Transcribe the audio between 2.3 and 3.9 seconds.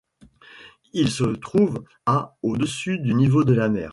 au-dessus du niveau de la mer.